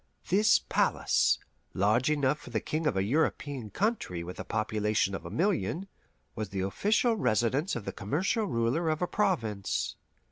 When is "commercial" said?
7.93-8.45